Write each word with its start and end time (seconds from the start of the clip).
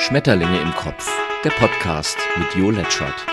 Schmetterlinge 0.00 0.58
im 0.62 0.74
Kopf, 0.74 1.06
der 1.44 1.50
Podcast 1.50 2.16
mit 2.38 2.54
Jo 2.54 2.70
Letschert. 2.70 3.26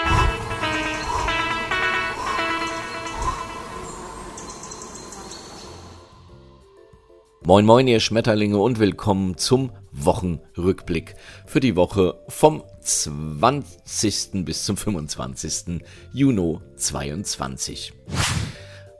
Moin 7.41 7.65
moin 7.65 7.87
ihr 7.87 8.01
Schmetterlinge 8.01 8.57
und 8.57 8.79
willkommen 8.79 9.37
zum 9.37 9.71
Wochenrückblick 9.93 11.15
für 11.45 11.61
die 11.61 11.77
Woche 11.77 12.21
vom 12.27 12.61
20. 12.81 14.43
bis 14.43 14.65
zum 14.65 14.75
25. 14.75 15.81
Juni 16.11 16.59
22. 16.75 17.93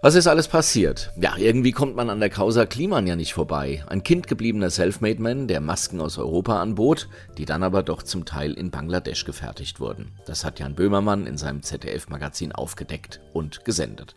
Was 0.08 0.16
ist 0.16 0.28
alles 0.28 0.48
passiert? 0.48 1.12
Ja, 1.20 1.36
irgendwie 1.36 1.74
kommt 1.74 1.98
man 1.98 2.10
an 2.10 2.22
der 2.22 2.30
Causa 2.30 2.66
Kliman 2.66 3.08
ja 3.08 3.18
nicht 3.18 3.34
vorbei. 3.34 3.84
Ein 3.88 4.04
kindgebliebener 4.04 4.70
Selfmade-Man, 4.70 5.50
der 5.50 5.60
Masken 5.60 6.00
aus 6.00 6.18
Europa 6.18 6.62
anbot, 6.62 7.10
die 7.38 7.44
dann 7.44 7.62
aber 7.62 7.84
doch 7.84 8.02
zum 8.02 8.24
Teil 8.24 8.54
in 8.54 8.72
Bangladesch 8.72 9.26
gefertigt 9.26 9.82
wurden. 9.82 10.14
Das 10.26 10.46
hat 10.46 10.62
Jan 10.62 10.76
Böhmermann 10.76 11.28
in 11.28 11.38
seinem 11.38 11.62
ZDF-Magazin 11.62 12.54
aufgedeckt 12.54 13.20
und 13.34 13.66
gesendet. 13.66 14.16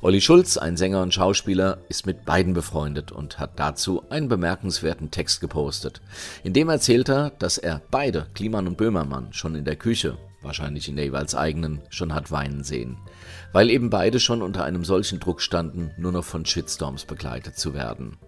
Olli 0.00 0.22
Schulz, 0.22 0.56
ein 0.56 0.78
Sänger 0.78 1.02
und 1.02 1.12
Schauspieler, 1.12 1.80
ist 1.90 2.06
mit 2.06 2.24
beiden 2.24 2.54
befreundet 2.54 3.12
und 3.12 3.38
hat 3.38 3.60
dazu 3.60 4.04
einen 4.08 4.28
bemerkenswerten 4.28 5.10
Text 5.10 5.42
gepostet. 5.42 6.00
In 6.44 6.54
dem 6.54 6.70
erzählt 6.70 7.10
er, 7.10 7.28
dass 7.38 7.58
er 7.58 7.82
beide, 7.90 8.26
Kliman 8.32 8.66
und 8.66 8.78
Böhmermann, 8.78 9.34
schon 9.34 9.54
in 9.54 9.66
der 9.66 9.76
Küche 9.76 10.16
wahrscheinlich 10.42 10.88
in 10.88 10.96
der 10.96 11.06
jeweils 11.06 11.34
eigenen, 11.34 11.82
schon 11.90 12.14
hat 12.14 12.30
weinen 12.30 12.62
sehen. 12.64 12.98
Weil 13.52 13.70
eben 13.70 13.90
beide 13.90 14.20
schon 14.20 14.42
unter 14.42 14.64
einem 14.64 14.84
solchen 14.84 15.20
Druck 15.20 15.40
standen, 15.40 15.90
nur 15.98 16.12
noch 16.12 16.24
von 16.24 16.44
Shitstorms 16.44 17.04
begleitet 17.04 17.56
zu 17.56 17.74
werden. 17.74 18.18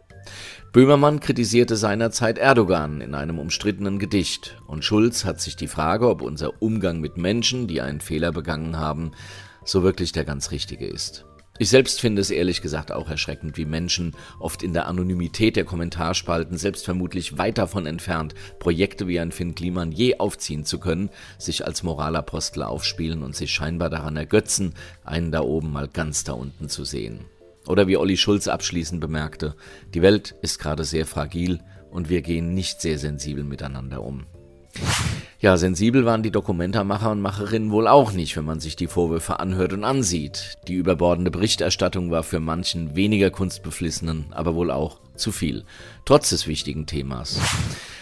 Böhmermann 0.73 1.21
kritisierte 1.21 1.77
seinerzeit 1.77 2.39
Erdogan 2.39 3.01
in 3.01 3.15
einem 3.15 3.39
umstrittenen 3.39 3.99
Gedicht 3.99 4.61
und 4.67 4.85
Schulz 4.85 5.25
hat 5.25 5.41
sich 5.41 5.57
die 5.57 5.69
Frage, 5.69 6.09
ob 6.09 6.21
unser 6.21 6.61
Umgang 6.61 7.01
mit 7.01 7.17
Menschen, 7.17 7.67
die 7.67 7.81
einen 7.81 8.01
Fehler 8.01 8.33
begangen 8.33 8.77
haben, 8.77 9.13
so 9.65 9.83
wirklich 9.83 10.13
der 10.13 10.25
ganz 10.25 10.51
richtige 10.51 10.87
ist. 10.87 11.25
Ich 11.61 11.71
selbst 11.71 12.01
finde 12.01 12.23
es 12.23 12.31
ehrlich 12.31 12.63
gesagt 12.63 12.93
auch 12.93 13.11
erschreckend, 13.11 13.57
wie 13.57 13.65
Menschen, 13.65 14.15
oft 14.39 14.63
in 14.63 14.73
der 14.73 14.87
Anonymität 14.87 15.57
der 15.57 15.65
Kommentarspalten, 15.65 16.57
selbst 16.57 16.85
vermutlich 16.85 17.37
weit 17.37 17.59
davon 17.59 17.85
entfernt, 17.85 18.35
Projekte 18.61 19.09
wie 19.09 19.19
ein 19.19 19.33
Finn 19.33 19.57
Kliman 19.57 19.91
je 19.91 20.19
aufziehen 20.19 20.65
zu 20.65 20.79
können, 20.79 21.11
sich 21.37 21.67
als 21.67 21.83
Moralapostel 21.83 22.63
aufspielen 22.63 23.25
und 23.25 23.35
sich 23.35 23.51
scheinbar 23.51 23.91
daran 23.91 24.17
ergötzen, 24.17 24.75
einen 25.05 25.33
da 25.33 25.41
oben 25.41 25.73
mal 25.73 25.89
ganz 25.89 26.23
da 26.23 26.35
unten 26.35 26.69
zu 26.69 26.85
sehen. 26.85 27.25
Oder 27.67 27.89
wie 27.89 27.97
Olli 27.97 28.17
Schulz 28.17 28.47
abschließend 28.47 29.01
bemerkte, 29.01 29.57
die 29.95 30.03
Welt 30.03 30.37
ist 30.43 30.61
gerade 30.61 30.85
sehr 30.85 31.07
fragil 31.07 31.61
und 31.91 32.09
wir 32.09 32.23
gehen 32.23 32.55
nicht 32.55 32.81
sehr 32.81 32.99
sensibel 32.99 33.43
miteinander 33.43 34.05
um. 34.05 34.27
Ja, 35.41 35.57
sensibel 35.57 36.05
waren 36.05 36.25
die 36.25 36.33
Dokumentarmacher 36.33 37.13
und 37.13 37.21
Macherinnen 37.21 37.71
wohl 37.71 37.87
auch 37.87 38.11
nicht, 38.11 38.37
wenn 38.37 38.45
man 38.45 38.59
sich 38.59 38.75
die 38.75 38.89
Vorwürfe 38.89 39.39
anhört 39.39 39.73
und 39.73 39.85
ansieht. 39.85 40.55
Die 40.67 40.75
überbordende 40.75 41.31
Berichterstattung 41.31 42.11
war 42.11 42.25
für 42.25 42.41
manchen 42.41 42.97
weniger 42.97 43.31
kunstbeflissenen, 43.31 44.33
aber 44.33 44.57
wohl 44.57 44.73
auch 44.73 44.99
zu 45.15 45.31
viel, 45.31 45.65
trotz 46.05 46.31
des 46.31 46.49
wichtigen 46.49 46.87
Themas. 46.87 47.39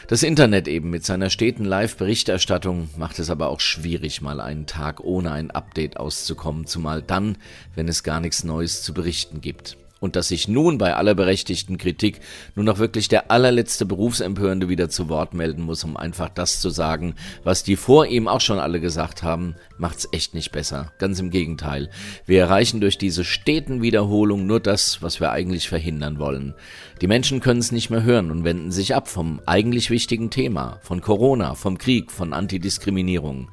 Das 0.08 0.22
Internet 0.22 0.66
eben 0.66 0.88
mit 0.88 1.04
seiner 1.04 1.28
steten 1.28 1.66
Live-Berichterstattung 1.66 2.88
macht 2.96 3.18
es 3.18 3.28
aber 3.28 3.48
auch 3.48 3.60
schwierig, 3.60 4.22
mal 4.22 4.40
einen 4.40 4.66
Tag 4.66 5.00
ohne 5.00 5.32
ein 5.32 5.50
Update 5.50 5.98
auszukommen, 5.98 6.66
zumal 6.66 7.02
dann, 7.02 7.36
wenn 7.74 7.88
es 7.88 8.02
gar 8.02 8.20
nichts 8.20 8.44
Neues 8.44 8.82
zu 8.82 8.94
berichten 8.94 9.42
gibt 9.42 9.76
und 10.00 10.16
dass 10.16 10.28
sich 10.28 10.48
nun 10.48 10.78
bei 10.78 10.94
aller 10.94 11.14
berechtigten 11.14 11.78
Kritik 11.78 12.20
nur 12.54 12.64
noch 12.64 12.78
wirklich 12.78 13.08
der 13.08 13.30
allerletzte 13.30 13.86
Berufsempörende 13.86 14.68
wieder 14.68 14.88
zu 14.88 15.08
Wort 15.08 15.34
melden 15.34 15.62
muss, 15.62 15.84
um 15.84 15.96
einfach 15.96 16.28
das 16.28 16.60
zu 16.60 16.70
sagen, 16.70 17.14
was 17.44 17.62
die 17.62 17.76
vor 17.76 18.06
ihm 18.06 18.28
auch 18.28 18.40
schon 18.40 18.58
alle 18.58 18.80
gesagt 18.80 19.22
haben, 19.22 19.56
macht's 19.78 20.08
echt 20.12 20.34
nicht 20.34 20.52
besser. 20.52 20.92
Ganz 20.98 21.18
im 21.18 21.30
Gegenteil. 21.30 21.90
Wir 22.26 22.40
erreichen 22.40 22.80
durch 22.80 22.98
diese 22.98 23.24
steten 23.24 23.82
Wiederholungen 23.82 24.46
nur 24.46 24.60
das, 24.60 25.02
was 25.02 25.20
wir 25.20 25.32
eigentlich 25.32 25.68
verhindern 25.68 26.18
wollen. 26.18 26.54
Die 27.00 27.06
Menschen 27.06 27.40
können 27.40 27.60
es 27.60 27.72
nicht 27.72 27.90
mehr 27.90 28.02
hören 28.02 28.30
und 28.30 28.44
wenden 28.44 28.72
sich 28.72 28.94
ab 28.94 29.08
vom 29.08 29.40
eigentlich 29.46 29.90
wichtigen 29.90 30.30
Thema, 30.30 30.78
von 30.82 31.00
Corona, 31.00 31.54
vom 31.54 31.78
Krieg, 31.78 32.10
von 32.10 32.32
Antidiskriminierung. 32.32 33.48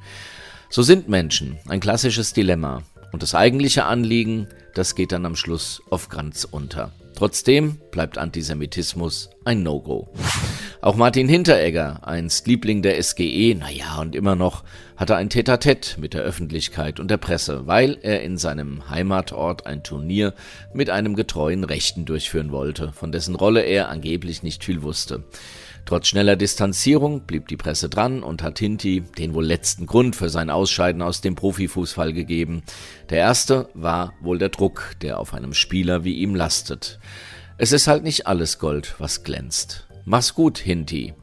So 0.70 0.82
sind 0.82 1.08
Menschen, 1.08 1.58
ein 1.68 1.80
klassisches 1.80 2.32
Dilemma. 2.32 2.82
Und 3.14 3.22
das 3.22 3.36
eigentliche 3.36 3.84
Anliegen, 3.84 4.48
das 4.74 4.96
geht 4.96 5.12
dann 5.12 5.24
am 5.24 5.36
Schluss 5.36 5.80
oft 5.88 6.10
ganz 6.10 6.42
unter. 6.42 6.90
Trotzdem 7.14 7.78
bleibt 7.92 8.18
Antisemitismus 8.18 9.30
ein 9.44 9.62
No-Go. 9.62 10.12
Auch 10.80 10.96
Martin 10.96 11.28
Hinteregger, 11.28 12.00
einst 12.08 12.48
Liebling 12.48 12.82
der 12.82 13.00
SGE, 13.00 13.54
naja 13.54 14.00
und 14.00 14.16
immer 14.16 14.34
noch, 14.34 14.64
hatte 14.96 15.14
ein 15.14 15.30
Tete-a-Tete 15.30 16.00
mit 16.00 16.12
der 16.12 16.22
Öffentlichkeit 16.22 16.98
und 16.98 17.08
der 17.08 17.18
Presse, 17.18 17.68
weil 17.68 17.98
er 18.02 18.22
in 18.22 18.36
seinem 18.36 18.90
Heimatort 18.90 19.64
ein 19.64 19.84
Turnier 19.84 20.34
mit 20.72 20.90
einem 20.90 21.14
getreuen 21.14 21.62
Rechten 21.62 22.06
durchführen 22.06 22.50
wollte, 22.50 22.90
von 22.90 23.12
dessen 23.12 23.36
Rolle 23.36 23.60
er 23.60 23.90
angeblich 23.90 24.42
nicht 24.42 24.64
viel 24.64 24.82
wusste. 24.82 25.22
Trotz 25.84 26.08
schneller 26.08 26.36
Distanzierung 26.36 27.26
blieb 27.26 27.48
die 27.48 27.58
Presse 27.58 27.88
dran 27.88 28.22
und 28.22 28.42
hat 28.42 28.58
Hinti 28.58 29.02
den 29.18 29.34
wohl 29.34 29.44
letzten 29.44 29.86
Grund 29.86 30.16
für 30.16 30.30
sein 30.30 30.48
Ausscheiden 30.48 31.02
aus 31.02 31.20
dem 31.20 31.34
Profifußball 31.34 32.12
gegeben. 32.12 32.62
Der 33.10 33.18
erste 33.18 33.68
war 33.74 34.14
wohl 34.20 34.38
der 34.38 34.48
Druck, 34.48 34.96
der 35.02 35.20
auf 35.20 35.34
einem 35.34 35.52
Spieler 35.52 36.04
wie 36.04 36.14
ihm 36.14 36.34
lastet. 36.34 36.98
Es 37.58 37.72
ist 37.72 37.86
halt 37.86 38.02
nicht 38.02 38.26
alles 38.26 38.58
Gold, 38.58 38.94
was 38.98 39.24
glänzt. 39.24 39.86
Mach's 40.06 40.34
gut, 40.34 40.58
Hinti. 40.58 41.14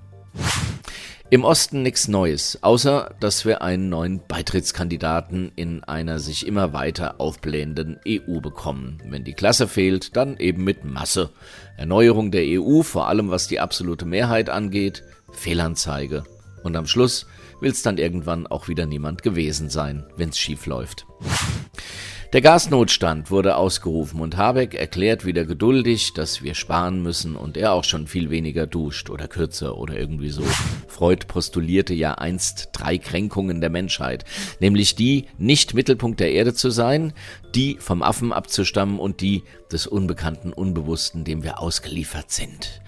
Im 1.33 1.45
Osten 1.45 1.81
nichts 1.81 2.09
Neues, 2.09 2.59
außer 2.61 3.15
dass 3.21 3.45
wir 3.45 3.61
einen 3.61 3.87
neuen 3.87 4.19
Beitrittskandidaten 4.27 5.53
in 5.55 5.81
einer 5.81 6.19
sich 6.19 6.45
immer 6.45 6.73
weiter 6.73 7.21
aufblähenden 7.21 8.01
EU 8.05 8.41
bekommen. 8.41 9.01
Wenn 9.05 9.23
die 9.23 9.31
Klasse 9.31 9.69
fehlt, 9.69 10.17
dann 10.17 10.35
eben 10.35 10.65
mit 10.65 10.83
Masse. 10.83 11.29
Erneuerung 11.77 12.31
der 12.31 12.43
EU, 12.59 12.81
vor 12.81 13.07
allem 13.07 13.29
was 13.29 13.47
die 13.47 13.61
absolute 13.61 14.03
Mehrheit 14.03 14.49
angeht, 14.49 15.03
Fehlanzeige. 15.31 16.25
Und 16.63 16.75
am 16.75 16.85
Schluss 16.85 17.27
will's 17.61 17.81
dann 17.81 17.97
irgendwann 17.97 18.45
auch 18.45 18.67
wieder 18.67 18.85
niemand 18.85 19.23
gewesen 19.23 19.69
sein, 19.69 20.05
wenn's 20.17 20.37
schief 20.37 20.65
läuft. 20.65 21.05
Der 22.33 22.39
Gasnotstand 22.39 23.29
wurde 23.29 23.57
ausgerufen 23.57 24.21
und 24.21 24.37
Habeck 24.37 24.73
erklärt 24.73 25.25
wieder 25.25 25.43
geduldig, 25.43 26.13
dass 26.13 26.41
wir 26.41 26.55
sparen 26.55 27.03
müssen 27.03 27.35
und 27.35 27.57
er 27.57 27.73
auch 27.73 27.83
schon 27.83 28.07
viel 28.07 28.29
weniger 28.29 28.65
duscht 28.67 29.09
oder 29.09 29.27
kürzer 29.27 29.77
oder 29.77 29.99
irgendwie 29.99 30.29
so. 30.29 30.43
Freud 30.87 31.25
postulierte 31.27 31.93
ja 31.93 32.13
einst 32.13 32.69
drei 32.71 32.97
Kränkungen 32.97 33.59
der 33.59 33.69
Menschheit, 33.69 34.23
nämlich 34.61 34.95
die, 34.95 35.25
nicht 35.37 35.73
Mittelpunkt 35.73 36.21
der 36.21 36.31
Erde 36.31 36.53
zu 36.53 36.69
sein, 36.69 37.11
die 37.53 37.75
vom 37.81 38.01
Affen 38.01 38.31
abzustammen 38.31 38.97
und 38.97 39.19
die 39.19 39.43
des 39.69 39.85
unbekannten 39.85 40.53
Unbewussten, 40.53 41.25
dem 41.25 41.43
wir 41.43 41.59
ausgeliefert 41.59 42.31
sind. 42.31 42.81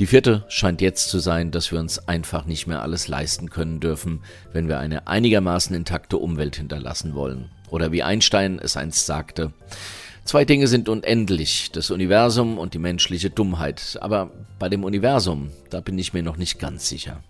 Die 0.00 0.06
vierte 0.06 0.46
scheint 0.48 0.80
jetzt 0.80 1.10
zu 1.10 1.18
sein, 1.18 1.50
dass 1.50 1.70
wir 1.72 1.78
uns 1.78 2.08
einfach 2.08 2.46
nicht 2.46 2.66
mehr 2.66 2.80
alles 2.80 3.06
leisten 3.06 3.50
können 3.50 3.80
dürfen, 3.80 4.22
wenn 4.50 4.66
wir 4.66 4.78
eine 4.78 5.06
einigermaßen 5.06 5.76
intakte 5.76 6.16
Umwelt 6.16 6.56
hinterlassen 6.56 7.14
wollen. 7.14 7.50
Oder 7.68 7.92
wie 7.92 8.02
Einstein 8.02 8.58
es 8.58 8.78
einst 8.78 9.04
sagte, 9.04 9.52
zwei 10.24 10.46
Dinge 10.46 10.68
sind 10.68 10.88
unendlich, 10.88 11.70
das 11.70 11.90
Universum 11.90 12.56
und 12.56 12.72
die 12.72 12.78
menschliche 12.78 13.28
Dummheit. 13.28 13.98
Aber 14.00 14.30
bei 14.58 14.70
dem 14.70 14.84
Universum, 14.84 15.50
da 15.68 15.82
bin 15.82 15.98
ich 15.98 16.14
mir 16.14 16.22
noch 16.22 16.38
nicht 16.38 16.58
ganz 16.58 16.88
sicher. 16.88 17.22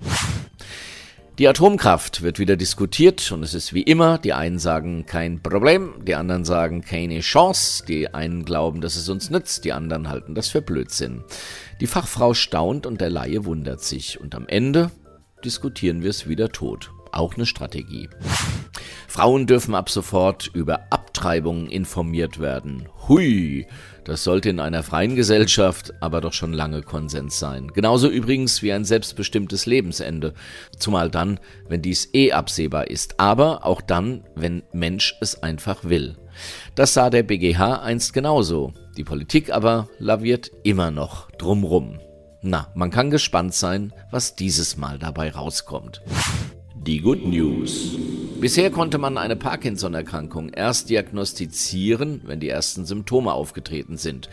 Die 1.38 1.48
Atomkraft 1.48 2.22
wird 2.22 2.38
wieder 2.38 2.56
diskutiert 2.56 3.32
und 3.32 3.42
es 3.42 3.54
ist 3.54 3.72
wie 3.72 3.82
immer, 3.82 4.18
die 4.18 4.34
einen 4.34 4.58
sagen 4.58 5.06
kein 5.06 5.42
Problem, 5.42 5.94
die 6.04 6.14
anderen 6.14 6.44
sagen 6.44 6.82
keine 6.82 7.20
Chance, 7.20 7.84
die 7.86 8.12
einen 8.12 8.44
glauben, 8.44 8.80
dass 8.80 8.96
es 8.96 9.08
uns 9.08 9.30
nützt, 9.30 9.64
die 9.64 9.72
anderen 9.72 10.08
halten 10.08 10.34
das 10.34 10.48
für 10.48 10.60
Blödsinn. 10.60 11.24
Die 11.80 11.86
Fachfrau 11.86 12.34
staunt 12.34 12.84
und 12.84 13.00
der 13.00 13.10
Laie 13.10 13.46
wundert 13.46 13.80
sich 13.80 14.20
und 14.20 14.34
am 14.34 14.46
Ende 14.48 14.90
diskutieren 15.44 16.02
wir 16.02 16.10
es 16.10 16.28
wieder 16.28 16.50
tot. 16.50 16.90
Auch 17.12 17.34
eine 17.34 17.46
Strategie. 17.46 18.08
Frauen 19.08 19.46
dürfen 19.46 19.74
ab 19.74 19.90
sofort 19.90 20.50
über 20.52 20.86
Abtreibungen 21.10 21.66
informiert 21.66 22.38
werden. 22.38 22.88
Hui, 23.08 23.66
das 24.04 24.22
sollte 24.22 24.48
in 24.48 24.60
einer 24.60 24.84
freien 24.84 25.16
Gesellschaft 25.16 25.92
aber 25.98 26.20
doch 26.20 26.32
schon 26.32 26.52
lange 26.52 26.82
Konsens 26.82 27.40
sein. 27.40 27.66
Genauso 27.74 28.08
übrigens 28.08 28.62
wie 28.62 28.72
ein 28.72 28.84
selbstbestimmtes 28.84 29.66
Lebensende. 29.66 30.34
Zumal 30.78 31.10
dann, 31.10 31.40
wenn 31.68 31.82
dies 31.82 32.10
eh 32.14 32.30
absehbar 32.30 32.90
ist. 32.90 33.18
Aber 33.18 33.66
auch 33.66 33.80
dann, 33.80 34.22
wenn 34.36 34.62
Mensch 34.72 35.16
es 35.20 35.42
einfach 35.42 35.82
will. 35.82 36.16
Das 36.76 36.94
sah 36.94 37.10
der 37.10 37.24
BGH 37.24 37.82
einst 37.82 38.12
genauso. 38.12 38.72
Die 38.96 39.04
Politik 39.04 39.52
aber 39.52 39.88
laviert 39.98 40.52
immer 40.62 40.92
noch 40.92 41.28
drumrum. 41.32 41.98
Na, 42.40 42.68
man 42.76 42.92
kann 42.92 43.10
gespannt 43.10 43.52
sein, 43.52 43.92
was 44.12 44.36
dieses 44.36 44.76
Mal 44.76 45.00
dabei 45.00 45.32
rauskommt. 45.32 46.02
Die 46.86 47.02
Good 47.02 47.26
News. 47.26 47.98
Bisher 48.40 48.70
konnte 48.70 48.96
man 48.96 49.18
eine 49.18 49.36
Parkinson-Erkrankung 49.36 50.48
erst 50.48 50.88
diagnostizieren, 50.88 52.22
wenn 52.24 52.40
die 52.40 52.48
ersten 52.48 52.86
Symptome 52.86 53.34
aufgetreten 53.34 53.98
sind. 53.98 54.30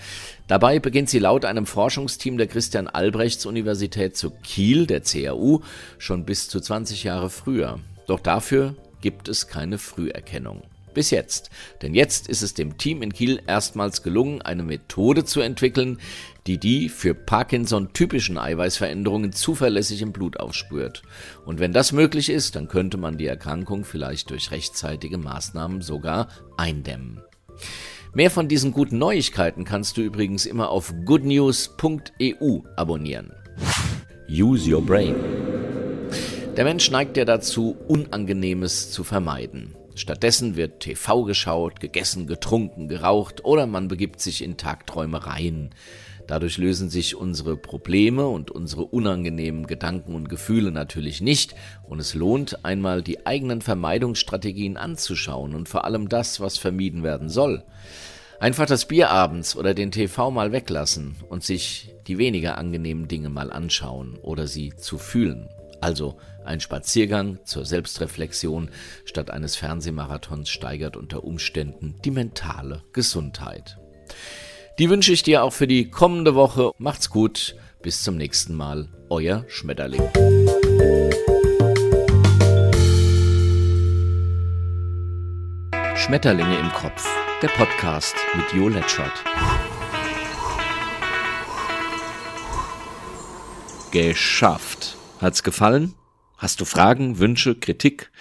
Dabei 0.48 0.80
beginnt 0.80 1.10
sie 1.10 1.20
laut 1.20 1.44
einem 1.44 1.66
Forschungsteam 1.66 2.38
der 2.38 2.48
Christian 2.48 2.88
Albrechts 2.88 3.46
Universität 3.46 4.16
zu 4.16 4.30
Kiel, 4.30 4.88
der 4.88 5.02
CAU, 5.02 5.60
schon 5.98 6.24
bis 6.24 6.48
zu 6.48 6.62
20 6.62 7.04
Jahre 7.04 7.30
früher. 7.30 7.80
Doch 8.08 8.22
dafür 8.22 8.76
gibt 9.02 9.28
es 9.28 9.48
keine 9.50 9.78
Früherkennung. 9.78 10.62
Bis 10.98 11.12
jetzt. 11.12 11.52
Denn 11.84 11.94
jetzt 11.94 12.28
ist 12.28 12.42
es 12.42 12.56
dem 12.56 12.80
Team 12.80 13.04
in 13.04 13.14
Kiel 13.14 13.40
erstmals 13.46 14.02
gelungen, 14.02 14.42
eine 14.42 14.64
Methode 14.64 15.26
zu 15.26 15.42
entwickeln, 15.42 16.00
die 16.48 16.58
die 16.58 16.90
für 16.90 17.14
Parkinson 17.14 17.94
typischen 17.94 18.40
Eiweißveränderungen 18.40 19.32
zuverlässig 19.32 20.02
im 20.02 20.12
Blut 20.12 20.40
aufspürt. 20.40 21.04
Und 21.46 21.60
wenn 21.60 21.72
das 21.72 21.92
möglich 21.92 22.30
ist, 22.30 22.56
dann 22.56 22.68
könnte 22.68 22.98
man 22.98 23.20
die 23.20 23.28
Erkrankung 23.28 23.86
vielleicht 23.86 24.32
durch 24.32 24.50
rechtzeitige 24.50 25.20
Maßnahmen 25.20 25.84
sogar 25.84 26.30
eindämmen. 26.58 27.22
Mehr 28.16 28.32
von 28.32 28.48
diesen 28.48 28.72
guten 28.72 28.98
Neuigkeiten 28.98 29.66
kannst 29.66 29.98
du 29.98 30.02
übrigens 30.02 30.48
immer 30.48 30.72
auf 30.72 30.96
goodnews.eu 31.06 32.62
abonnieren. 32.76 33.34
Use 34.28 34.68
your 34.68 34.84
brain. 34.84 35.14
Der 36.56 36.64
Mensch 36.64 36.90
neigt 36.90 37.18
ja 37.18 37.26
dazu, 37.26 37.78
Unangenehmes 37.88 38.90
zu 38.90 39.04
vermeiden. 39.04 39.76
Stattdessen 39.98 40.56
wird 40.56 40.82
TV 40.82 41.24
geschaut, 41.24 41.80
gegessen, 41.80 42.28
getrunken, 42.28 42.88
geraucht 42.88 43.44
oder 43.44 43.66
man 43.66 43.88
begibt 43.88 44.22
sich 44.22 44.44
in 44.44 44.56
Tagträumereien. 44.56 45.72
Dadurch 46.28 46.58
lösen 46.58 46.90
sich 46.90 47.16
unsere 47.16 47.58
Probleme 47.58 48.28
und 48.28 48.52
unsere 48.52 48.84
unangenehmen 48.84 49.66
Gedanken 49.66 50.14
und 50.14 50.30
Gefühle 50.30 50.72
natürlich 50.72 51.20
nicht 51.22 51.56
und 51.84 52.00
es 52.00 52.14
lohnt 52.14 52.64
einmal 52.64 53.02
die 53.02 53.26
eigenen 53.26 53.62
Vermeidungsstrategien 53.62 54.78
anzuschauen 54.78 55.56
und 55.56 55.68
vor 55.68 55.86
allem 55.86 56.10
das, 56.10 56.40
was 56.40 56.58
vermieden 56.58 57.02
werden 57.02 57.30
soll. 57.30 57.64
Einfach 58.40 58.68
das 58.68 58.88
Bier 58.88 59.10
abends 59.10 59.56
oder 59.56 59.74
den 59.74 59.92
TV 59.92 60.30
mal 60.30 60.52
weglassen 60.52 61.16
und 61.28 61.44
sich 61.44 61.96
die 62.06 62.20
weniger 62.20 62.60
angenehmen 62.60 63.08
Dinge 63.08 63.30
mal 63.30 63.52
anschauen 63.52 64.20
oder 64.22 64.46
sie 64.46 64.76
zu 64.76 65.00
fühlen. 65.00 65.50
Also 65.82 66.18
ein 66.44 66.60
Spaziergang 66.60 67.40
zur 67.46 67.66
Selbstreflexion 67.66 68.70
statt 69.06 69.30
eines 69.30 69.56
Fernsehmarathons 69.56 70.50
steigert 70.50 70.98
unter 70.98 71.24
Umständen 71.24 71.96
die 72.04 72.12
mentale 72.12 72.84
Gesundheit. 72.94 73.78
Die 74.80 74.90
wünsche 74.90 75.12
ich 75.12 75.24
dir 75.24 75.44
auch 75.44 75.54
für 75.54 75.68
die 75.68 75.90
kommende 75.90 76.36
Woche. 76.36 76.72
Macht's 76.78 77.10
gut, 77.10 77.56
bis 77.82 78.04
zum 78.04 78.16
nächsten 78.16 78.56
Mal. 78.56 78.90
Euer 79.10 79.46
Schmetterling. 79.48 80.02
Schmetterlinge 85.96 86.60
im 86.60 86.72
Kopf, 86.74 87.06
der 87.42 87.50
Podcast 87.50 88.16
mit 88.36 88.54
Jo 88.54 88.70
Letschert. 88.70 89.24
Geschafft. 93.92 94.97
Hat's 95.22 95.44
gefallen? 95.44 95.94
Hast 96.38 96.62
du 96.62 96.66
Fragen, 96.66 97.18
Wünsche, 97.20 97.56
Kritik? 97.56 98.12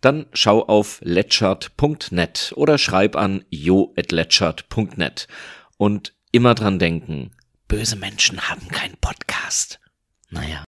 Dann 0.00 0.26
schau 0.32 0.64
auf 0.64 1.00
letchert.net 1.02 2.52
oder 2.56 2.78
schreib 2.78 3.16
an 3.16 3.44
jo.letchert.net. 3.50 5.28
Und 5.76 6.14
immer 6.30 6.54
dran 6.54 6.78
denken, 6.78 7.32
böse 7.66 7.96
Menschen 7.96 8.48
haben 8.48 8.68
keinen 8.68 8.96
Podcast. 8.98 9.80
Naja. 10.30 10.64